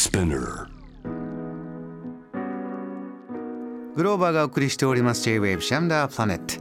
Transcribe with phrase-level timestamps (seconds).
[0.00, 0.66] Spinner.
[3.94, 6.54] グローバーがお送りしております J-Wave JAM THE PLANET。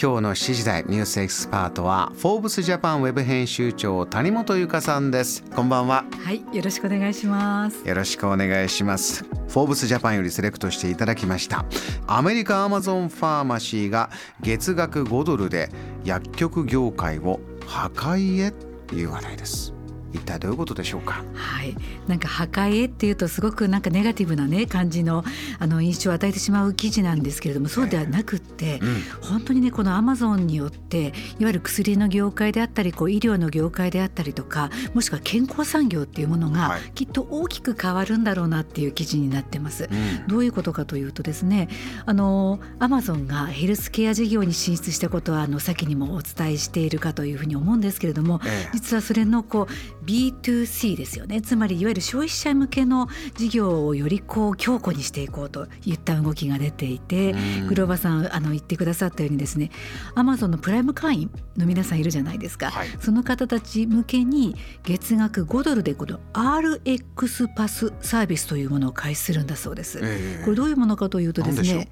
[0.00, 5.44] 今日の7時台ニュースエキスパートはフォーブスジャパンウェブ編集長谷本有香さんです。
[5.54, 6.06] こんばんは。
[6.24, 7.86] はい、よろしくお願いします。
[7.86, 9.24] よろしくお願いします。
[9.24, 11.66] フォーブスジャパンよりセレクトしていただきました。
[12.06, 14.08] アメリカアマゾンファーマシーが
[14.40, 15.68] 月額5ドルで
[16.02, 18.52] 薬局業界を破壊へ
[18.86, 19.76] という話題です
[20.16, 21.22] 一体どういうことでしょうか？
[21.34, 21.76] はい、
[22.08, 25.24] なんか破壊へっていうとすごくなんかネガティブなね感じの
[25.58, 28.80] あの印象を与えてしまう記事なんですけれども、そうではなくって、
[29.20, 36.80] 本当にねこのアマゾンによっていわゆる薬の業界であったりこう医療の業界であったりとか、もしくは健康産業っていうものがはい。
[36.94, 39.88] きっと大きく変わるんだろうなっていう記事になってます。
[39.90, 40.26] うん。
[40.26, 41.68] どういうことかというとですね
[42.06, 48.70] あのアマゾンがヘルスケア事業に進出したことはあの先にもお伝えしているかというふうに思うんですけれども、ええ。
[48.72, 51.42] 実はそれのこう B2C ですよね。
[51.42, 57.66] つまりいわゆる消費者向けの事業をよりこう強固にしていこうといった動きが出ていて、うん。
[57.66, 59.70] グローバさんあの言ってくださったようにですね
[60.14, 62.88] アマゾンのプライム会員の皆さんいるじゃないですか、はい。
[63.00, 69.98] その方たち向けに月額5ドルでこの RX パスサービスというものを開始するんだそうです。
[70.02, 70.44] ええ。
[70.44, 71.88] これどういうものかというとですね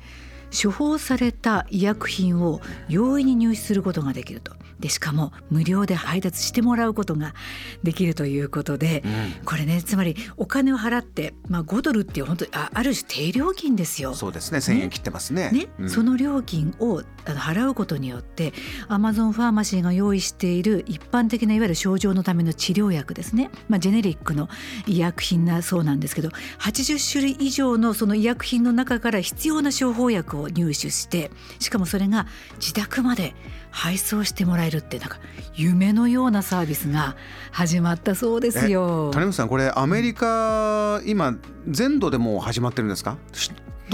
[0.55, 4.52] 処方された医薬品を容易に入手することができると。
[4.80, 7.34] でしかも無料で配達してもらうことが
[7.83, 9.44] できるということで、うん。
[9.44, 14.14] これねつまりお金を払って、まあ、5ドルっていう本当にあある種低料金ですよ。
[14.14, 14.58] そうですね。
[14.58, 15.50] 1000円切ってますね。
[15.50, 15.91] ねうん。
[15.91, 18.52] その料金を払うことによって
[18.89, 24.48] アマゾンファーマシーが用意している一般的ないわゆる症状のための治療薬ですね、まあ、ジェネリックの
[24.86, 33.34] 医薬品なそうなんですけど80種類以上のその医薬品の中から必要な処方薬を入手してしかもそれが自宅まで
[33.70, 35.18] 配送してもらえるってなんか
[35.54, 37.16] 夢のようなサービスが
[37.50, 39.10] 始まったそうですよ。
[39.12, 41.36] 谷本さんこれアメリカ今
[41.68, 43.16] 全土でも始まってるんですか？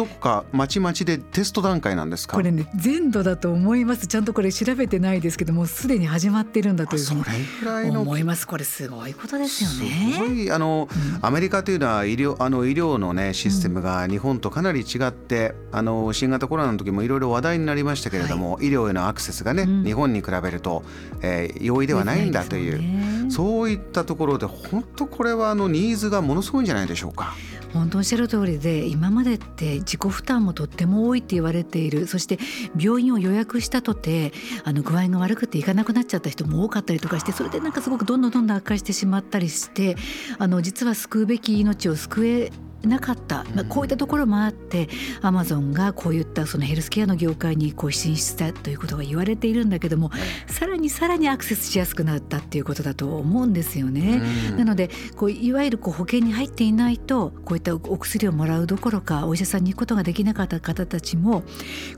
[0.00, 2.34] どこかまちまちでテスト段階なんですか？
[2.34, 4.06] これね全土だと思います。
[4.06, 8.46] ちゃんとこれ調べてないですけどもうすでに始まってるんだというふうにそれぐらいの思います。
[8.46, 9.80] これすごいことですよす
[10.18, 10.44] ごね。
[10.44, 10.89] いあの、
[11.20, 19.84] アメリカというのは医療あの医療のねシステムが日本とかなり違って、あの新型コロナの時もいろいろ話題になりましたけれども、医療へのアクセスがね、うん。
[19.84, 20.83] 日本に比べると、
[21.20, 22.78] えー容易ではないんだという。
[22.78, 23.30] ね。
[23.30, 27.34] そういったところで本当これはあのニーズがものすごいんじゃないでしょうか？
[27.72, 32.06] 本当おっしゃる通りで今までって自己負担もとっても多いって言われている。
[32.06, 32.39] そして
[32.78, 39.96] 病院を予約したとてあの具合が悪くて行かなくなっちゃった人も多かったりとかしてそれでなんかすごくどんどんどんどん悪化してしまったりして
[40.39, 42.52] あの実は救うべき命を救え
[42.83, 44.89] なかった、まあ、こういったところもあって
[45.20, 50.11] アマゾンがこういったそのヘルスケアの業界にこう進出したということが言われているんだけども
[50.46, 54.23] さらにさらにアクセスしやすくなったっていうことだと思うんですよね。
[54.51, 54.58] うん。
[54.58, 61.42] なのでこういわゆるこう保険に入っていないとこういったお薬をもらうどころかお医者さんに行くことができなかった方たちも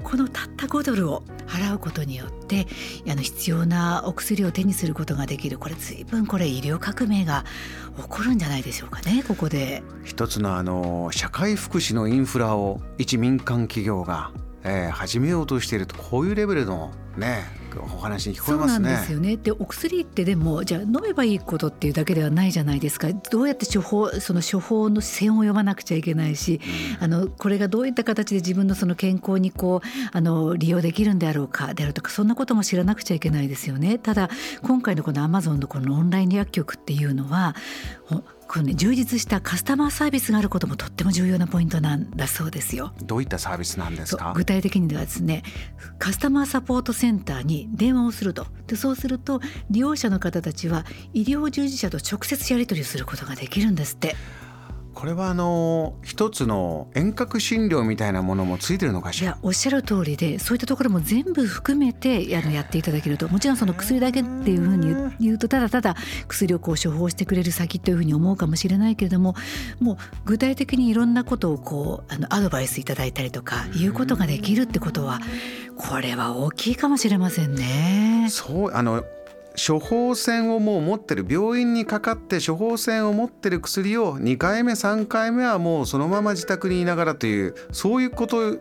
[0.03, 2.67] このたった5ドルを払うことによって
[3.09, 5.59] あの必要なお薬を手にすることができる。
[5.59, 7.45] これ随分これ医療革命が
[7.97, 9.83] 起こるんじゃないでしょうかねここで。
[10.05, 10.72] 一つのあの
[11.13, 14.31] 社会福祉のインフラを一民間企業が、
[14.65, 17.45] えー始めようとしているとこういうレベルのね
[17.77, 19.01] お話に聞こそうなんえますね。
[19.01, 19.37] ですよね。
[19.37, 23.13] でお薬ってでもじゃあ飲めばいいことっていうだけではないじゃないですか。
[23.13, 26.61] どうやって処方その処方の線を読まなくちゃいけないし、
[27.01, 33.99] あのこれがどういった形で自分のその健康にこうあの利用できるんであろうかであるとかそんなことも知らなくちゃいけないですよね。
[33.99, 34.29] ただ
[34.63, 37.57] 今回のこのアマゾンのこのオンライン薬局っていうのは
[38.05, 42.93] ほこのね充実したカスタマーサービスがあることもとっても重要なポイントなんだそうですよ。
[43.03, 44.35] どういったサービスなんですか？
[44.37, 45.43] 具体的にはですね
[45.99, 54.17] カスタマーサポートセンターに電話をするとでそうすると利用者の方たちは医療従事者と直接やり取りをすることができるんですって
[55.03, 59.33] これはあの一つの遠隔診療みたいなものもついてるのかいしら？
[59.33, 59.39] や。
[59.43, 65.97] おっしゃる通りでそういったところも全部含めてあのやっていただけるともちろんその薬だけっていうふうに言う言うとただただ
[66.29, 69.35] 薬をこう処方してくれる先というふうに思うかもしれないけれども
[69.81, 75.19] もう具体的にいろんなことをこうあのアドバイスいただいたりとかいうことができるってことは
[75.77, 78.29] これは大きいかもしれませんね。
[78.31, 79.03] そうあの
[79.57, 88.59] 処方箋をもう持ってる病院にかかって処方箋を持ってる薬を2回目3回目はもうそのまま自宅にいながらというそういうこと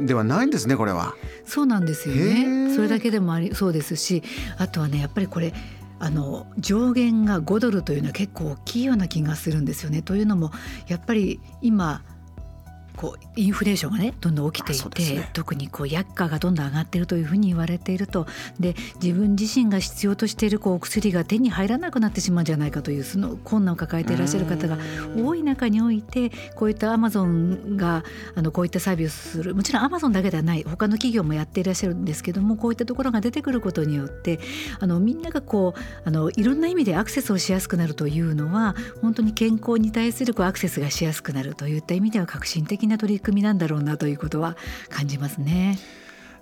[0.00, 1.14] ではないんですねこれは。
[1.44, 2.46] そうなんですよへね。
[2.68, 4.22] ーそれだけでもありそうですし、
[4.58, 5.52] あとはねやっぱりこれ
[6.00, 10.02] あの上限が5ドルというのは結構大きいような気がするんですよね。
[10.02, 10.50] というのも
[10.88, 12.02] やっぱり今
[12.96, 18.26] こうインフレーションがねどんどん起きていて、ね、特にこう薬価がどんどん上がっているというふうに言われていると
[18.60, 24.78] で自分自身が必要としているこうお薬が手に入らなくなってしまうんじゃないかというその困難を抱えていらっしゃる方が
[25.16, 28.04] 多い中においてこういったアマゾンが
[28.34, 29.54] あのこういったサービスをする。
[29.54, 34.40] もちろんアマゾンだけではない他の企業もやっていらっしゃるんですけどもこういったところが出てくることによって
[34.80, 44.56] あのみんながこうあのいろんな意味でアクセスをしやすくなるというのは本当に健康に対するこうアクセスがしやすくなるといった意味では革新的な取り組みなんだろうなということは
[44.88, 45.78] 感じますね。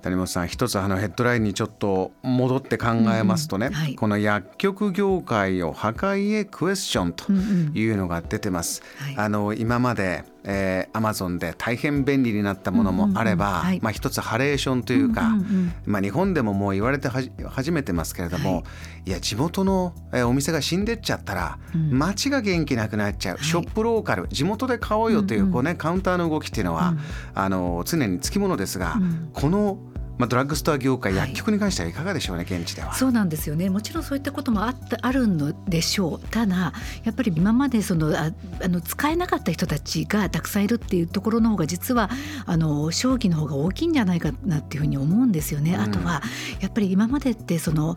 [0.03, 8.83] 谷本さん一つあのヘッドラインにちょっと戻って考えますとね、うんはい、この薬局業界を破壊へクエスチョンというのが出てます。
[9.01, 18.63] うんうんはい、あの今までえー、マゾンで大変便利になったものもあれば、まあ、一つハレーションというか、うんうんうん、まあ、日本でももう言われて始めてますけれども、は
[19.07, 26.99] い、いや地元の、えー、お店が死んでっちゃったら、うん、街が元気なくなっちゃう、はい、ショップローカル地元で買おうよというこう、ね、カウンターの動きっていうのは、うん、
[27.35, 28.97] あの常につきものですが、
[29.33, 29.79] この
[30.19, 32.95] まあ、ドラッグストア業界、薬局に関してはいかがでしょうね、現地では。
[32.95, 36.73] そうなんですよねもちろんそういったこともあったあるのでしょうただ
[37.05, 38.31] やっぱり今までそのあ
[38.63, 42.11] あの使えなかった人たちがたくさんいるっていうところの方が実は
[42.47, 45.75] あの正気の方が大きいんじゃないかなっていうふうに思うんですよね。
[45.75, 46.23] うん、あとは
[46.61, 47.97] やっぱり今までってその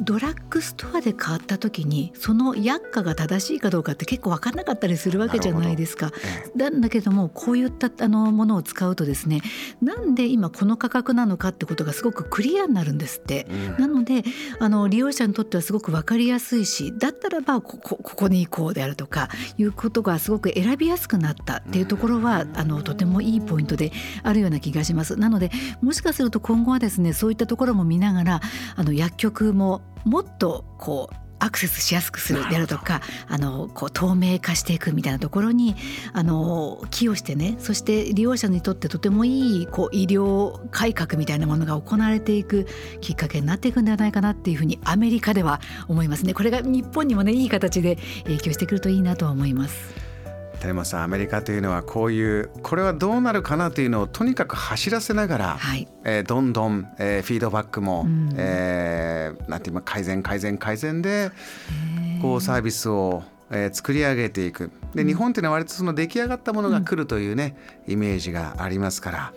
[0.00, 6.12] ドラッグストアで買った時にその薬価が正しいかどうかって結構分かんなかったりするわけじゃないですか。
[6.54, 9.40] なんだけどもこういったあのものを使うとですね
[9.80, 13.46] なんで今この価格なのかってことがすごくクリアになるんですって。
[13.50, 14.24] うん、なので
[14.58, 23.92] あの利用者にとってはすごく分かりやすいしだったらばここここに行こうであるとかいうことがすごく選びやすくなったっていうところは、あのとてもいいポイントで
[24.22, 25.16] あるような気がします。
[25.16, 25.50] なので
[25.80, 28.40] もしかすると今後はですねそういったところも見ながら
[28.76, 35.76] あの薬局ももっとこうアクセスしやすくするであるとかあのこう透明化していくみたいなところに
[36.12, 42.66] あの寄与してねそして利用者にとってとてもいいこう医療改革みたいなものが行われていく
[43.00, 46.32] きっかけになっていくんではないかなっていうふうにアメリカでは思いますね。
[46.32, 50.06] これが日本にもねいい形で影響してくるといいなと思います。
[50.60, 59.25] 谷本さんアメリカというのはこういうこれはどうなるかなというのをとにかく走らせながら、はい、えー、どんどん、えー、フィードバックも、うん、えー、
[59.56, 61.30] なんていう改善改善改善で
[62.20, 67.56] こうサービスを、えー、作り上げていくで日本っていうのは割とその出来上がったものが来るというね、
[67.86, 69.32] うん、イメージがありますから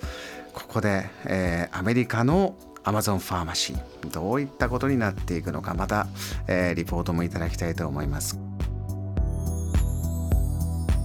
[0.54, 6.08] ここで、えー、アメリカのアマゾンファーマシーどういったことになっていくのかまた、
[6.48, 8.40] えー、リポートもいただきたいと思います。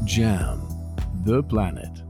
[0.06, 0.60] Jam,
[1.25, 2.03] the planet.